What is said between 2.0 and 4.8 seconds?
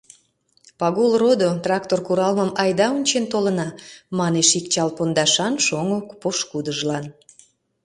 куралмым айда ончен толына,— манеш ик